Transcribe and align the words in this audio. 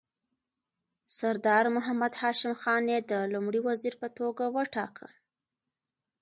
سردار 1.17 1.65
محمد 1.75 2.13
هاشم 2.21 2.53
خان 2.61 2.83
یې 2.91 2.99
د 3.11 3.13
لومړي 3.33 3.59
وزیر 3.67 3.93
په 4.01 4.07
توګه 4.17 4.43
وټاکه. 4.55 5.07